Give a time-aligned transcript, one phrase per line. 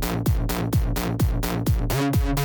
[0.00, 0.06] ど
[2.02, 2.37] んどん。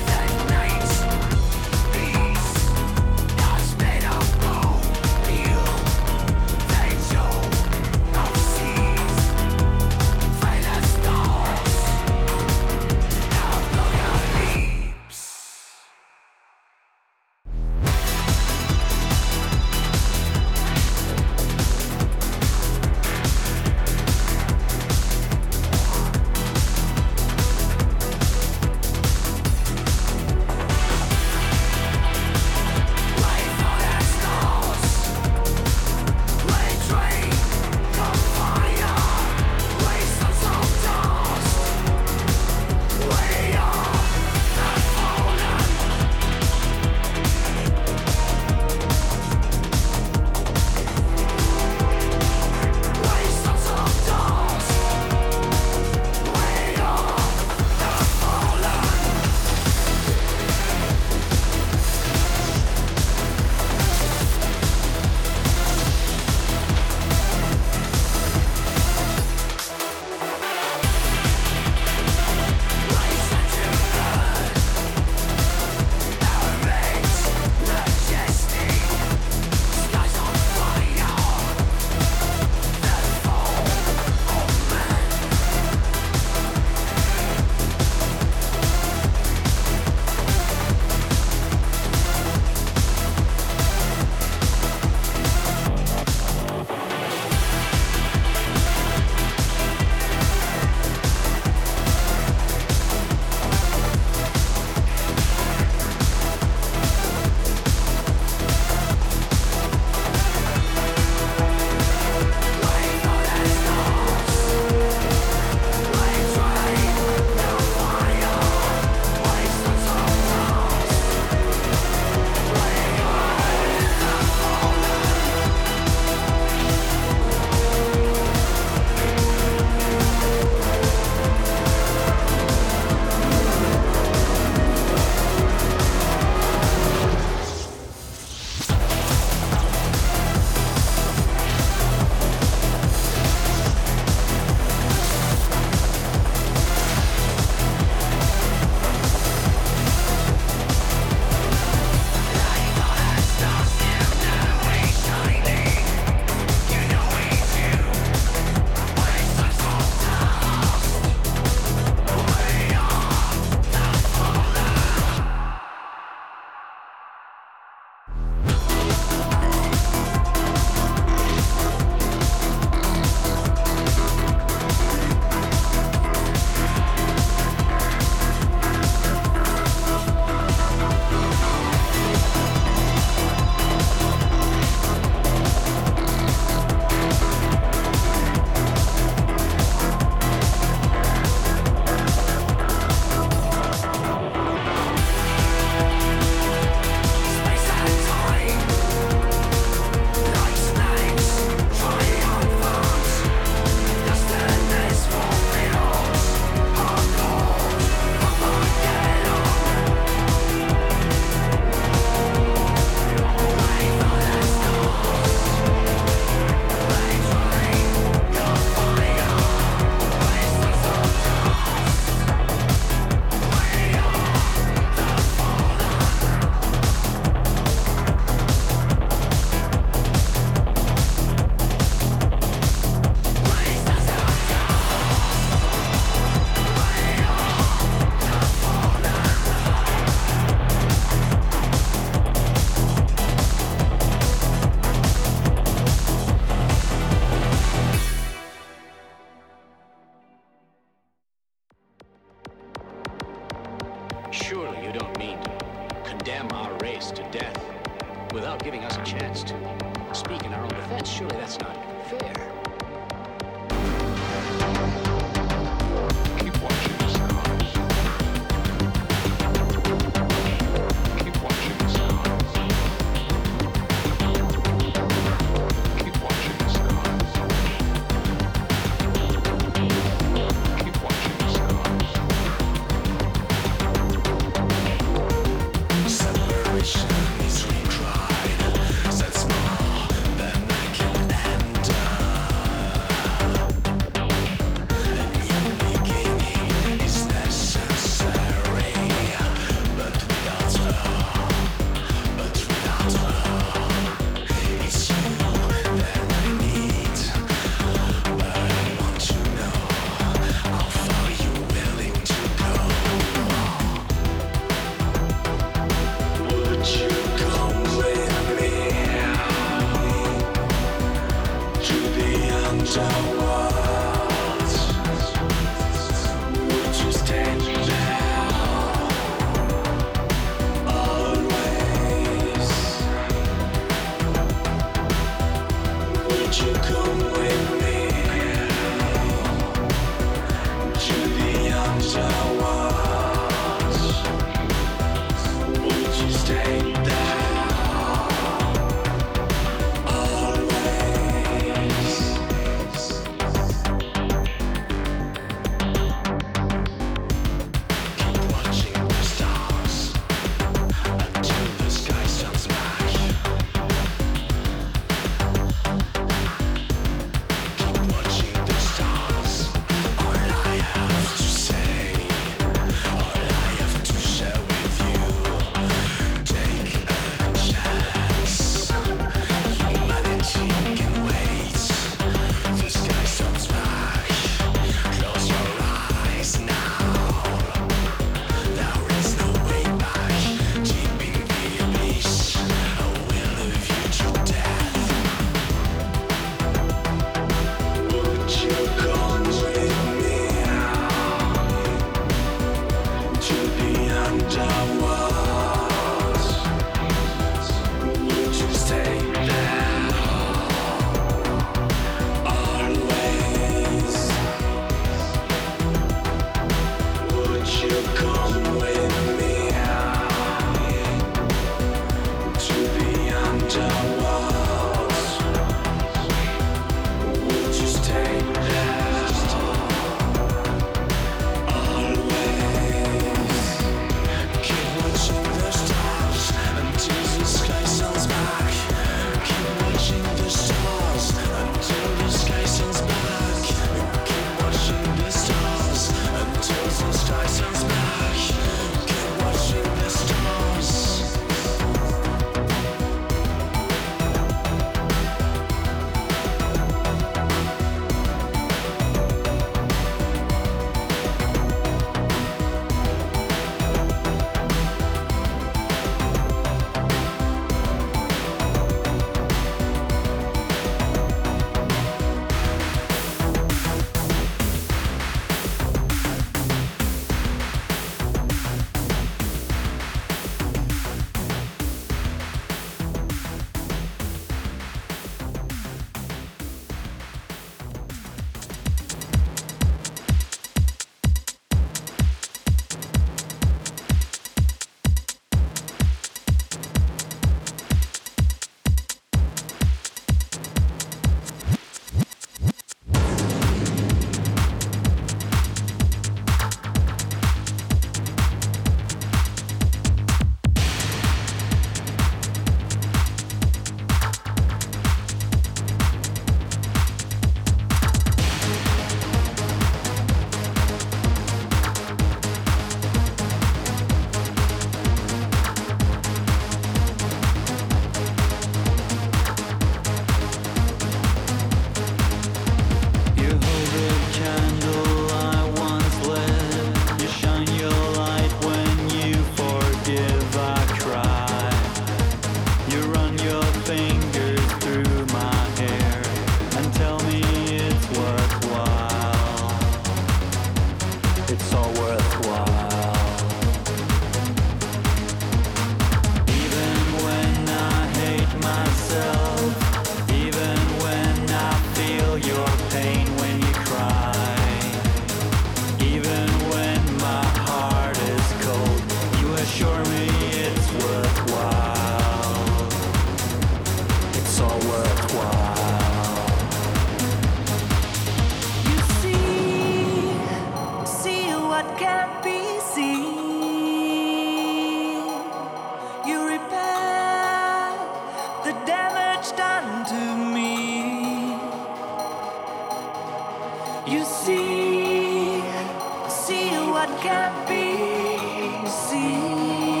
[597.01, 598.87] What can be.
[598.87, 600.00] See,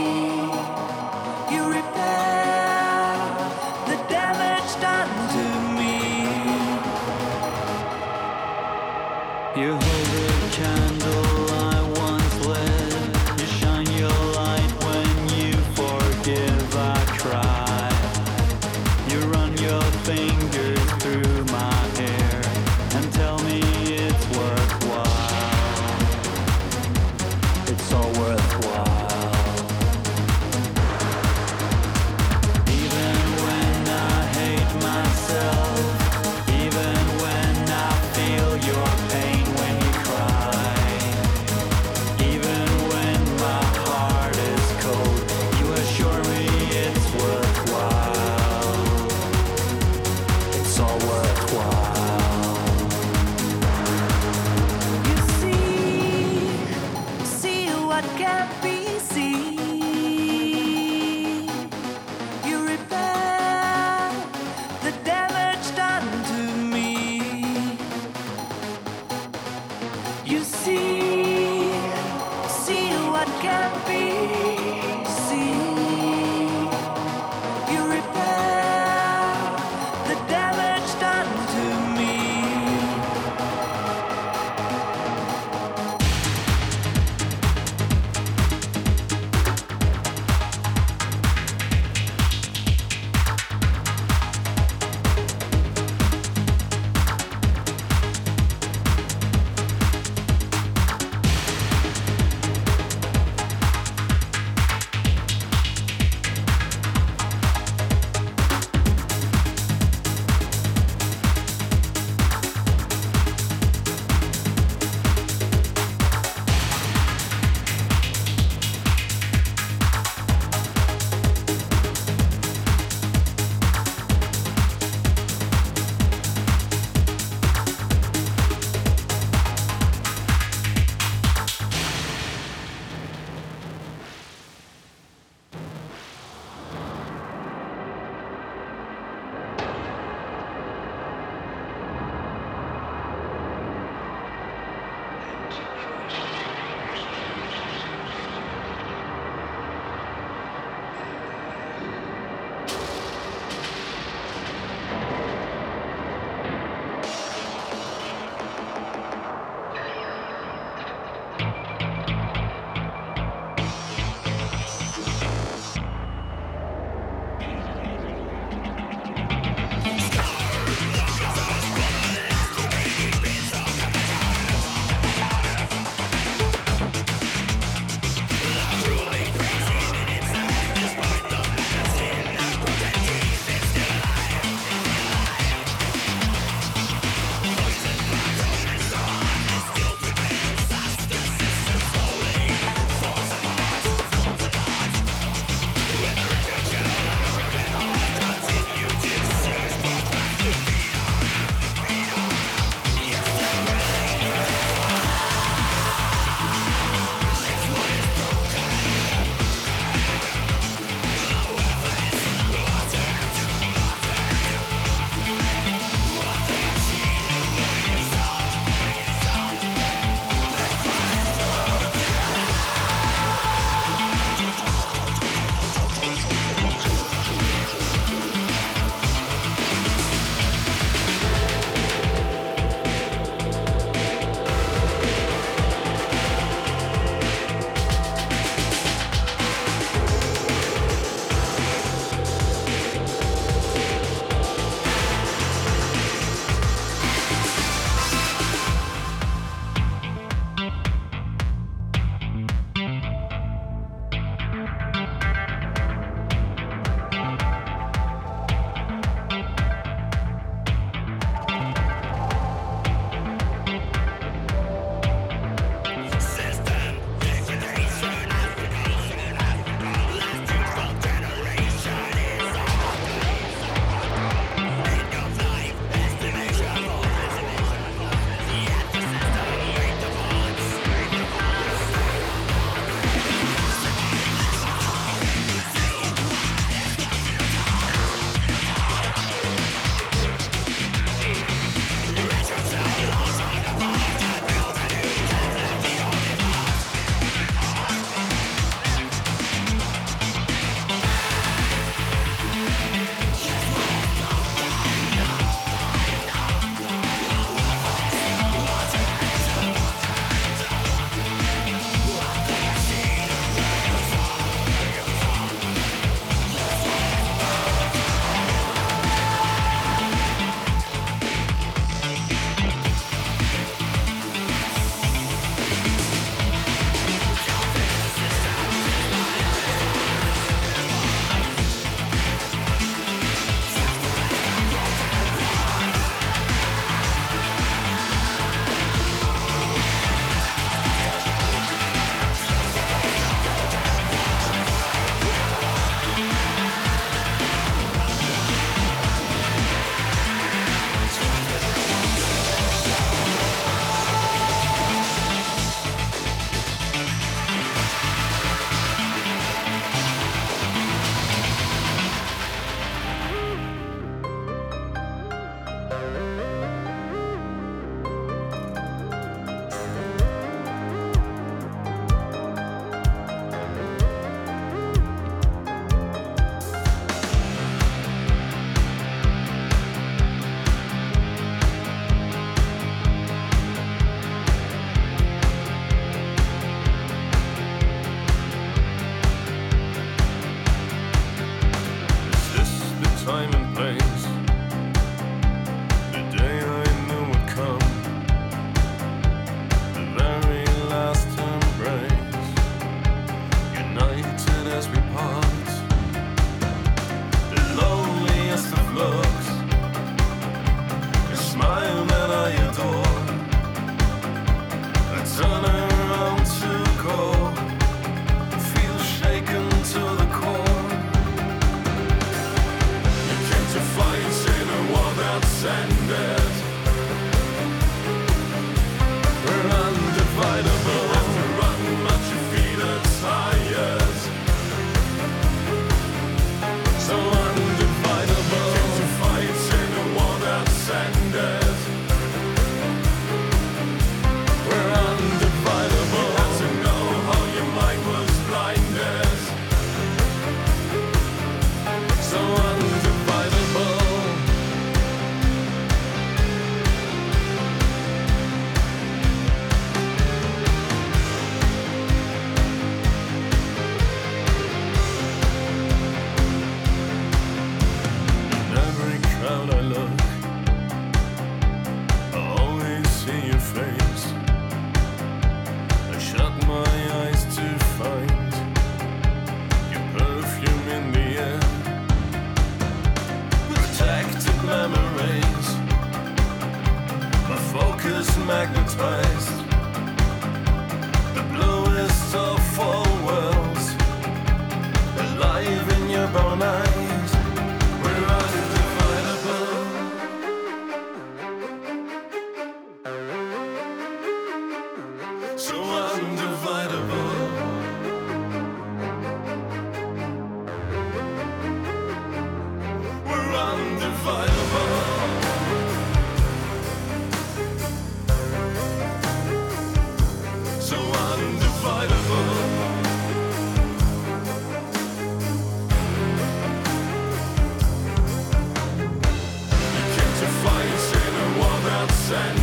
[532.33, 532.60] and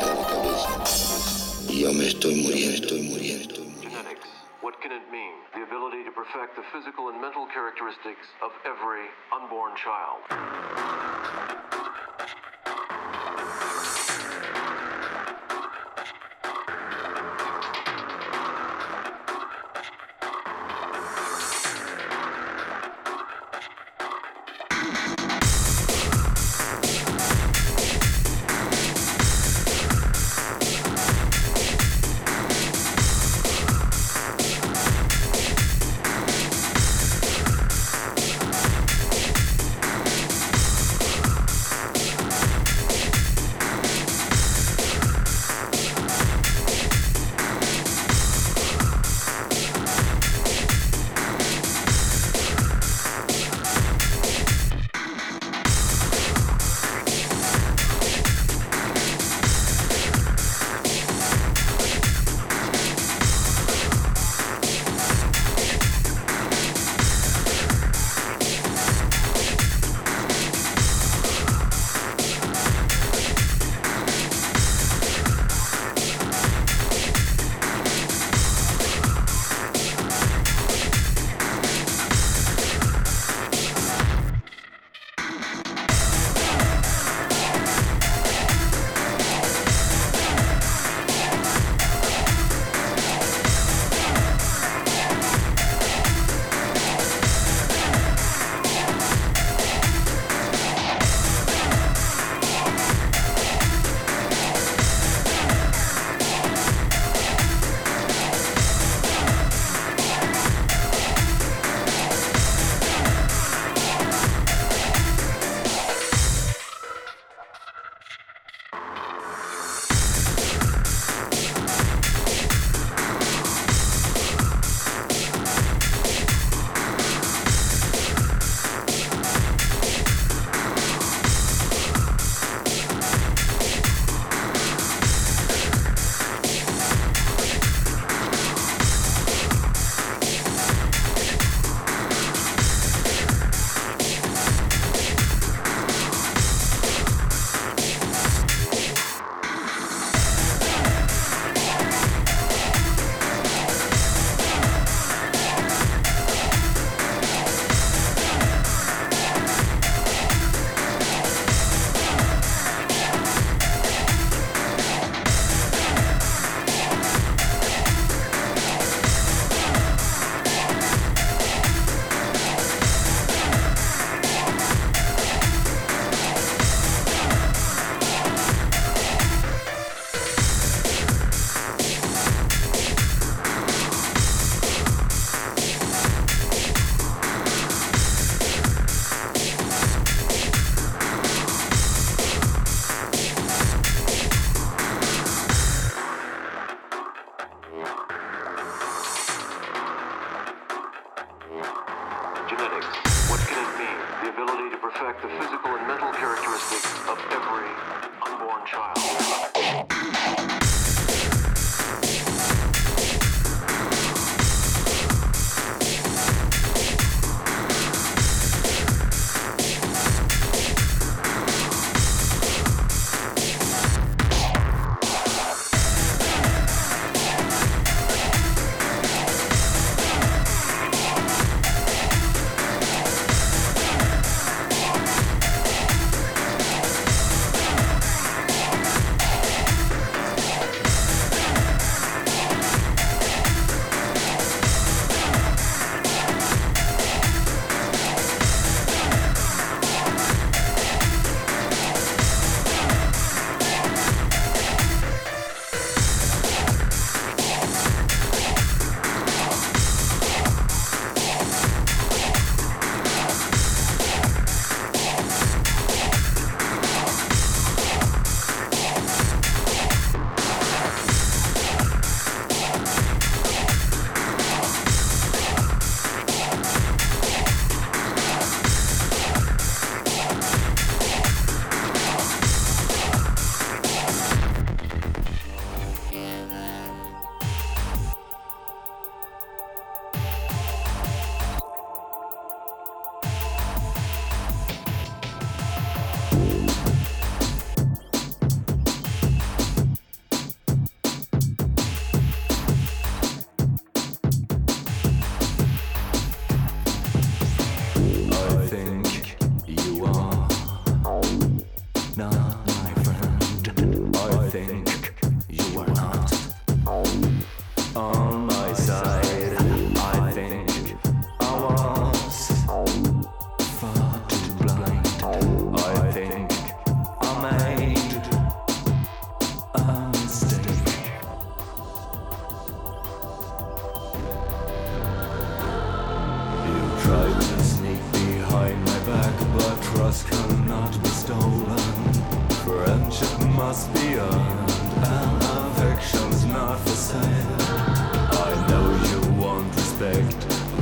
[0.00, 1.72] cabeza.
[3.82, 4.28] Genetics.
[4.62, 5.34] What can it mean?
[5.54, 11.81] The ability to perfect the physical and mental characteristics of every unborn child.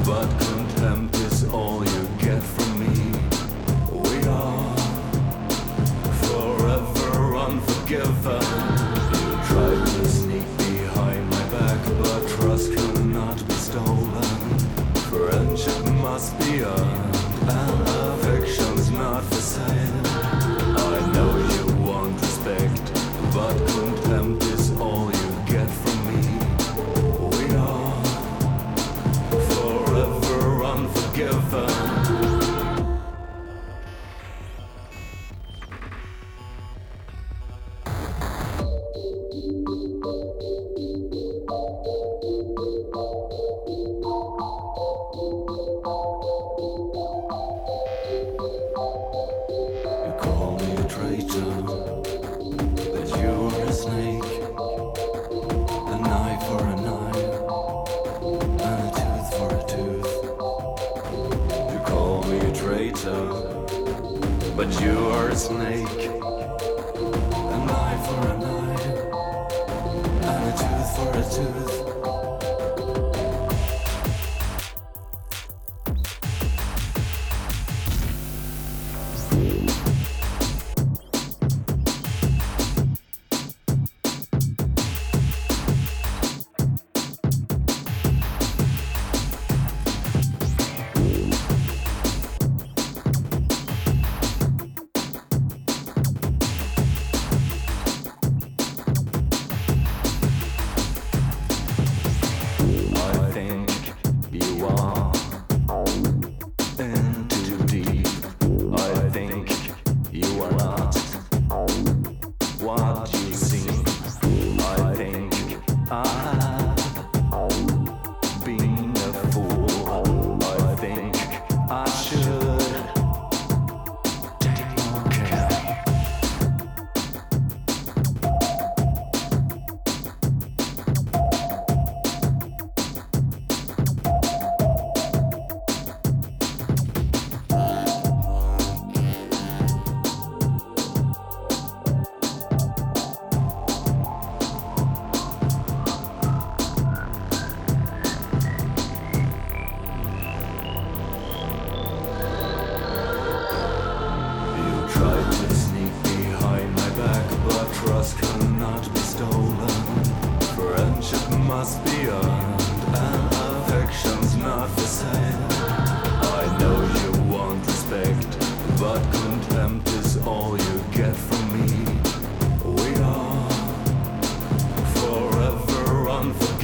[0.04, 0.49] But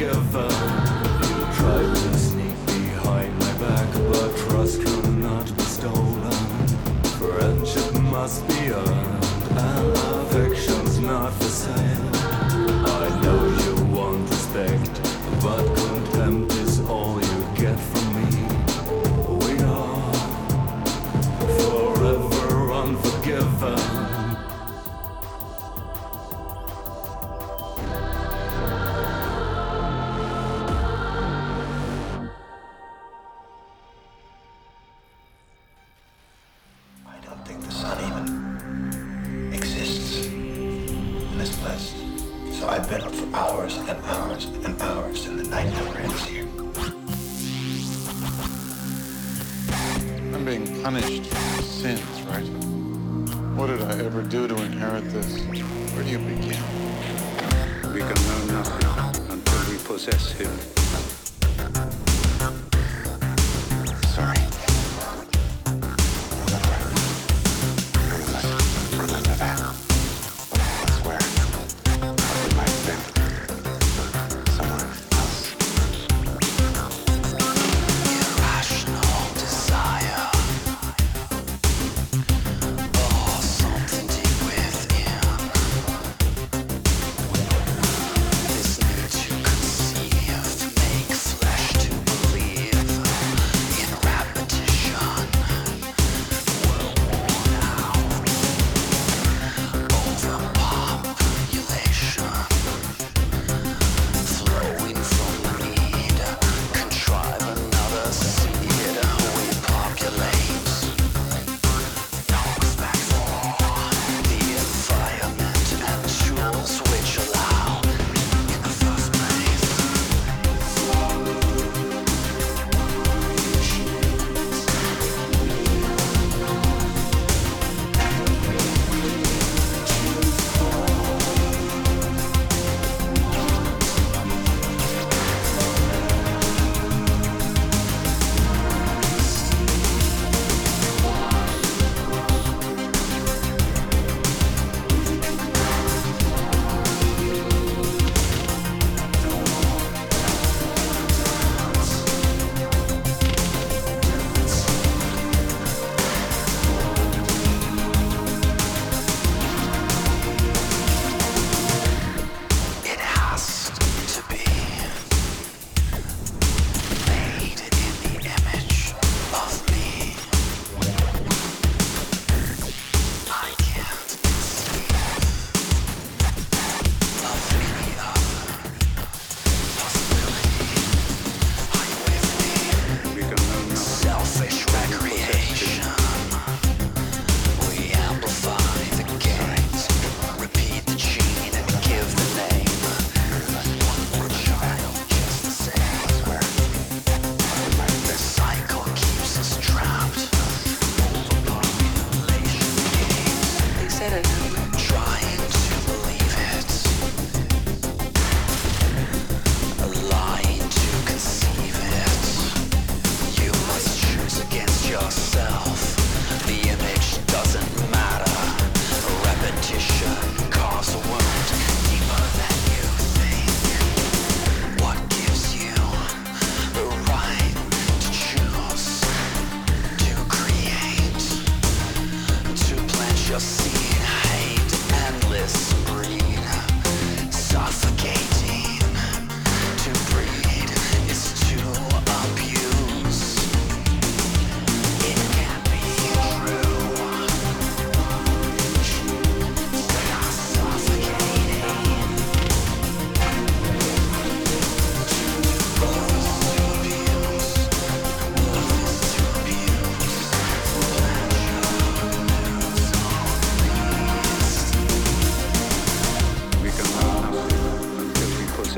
[0.07, 6.31] You uh, tried to sneak behind my back, but trust cannot be stolen.
[7.19, 9.16] Friendship must be earned.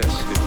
[0.03, 0.38] success